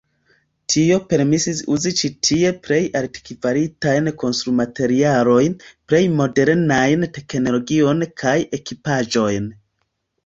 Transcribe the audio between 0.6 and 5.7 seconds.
Tio permesis uzi ĉi tie plej altkvalitajn konstrumaterialojn,